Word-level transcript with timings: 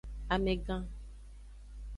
Amegan. 0.35 0.83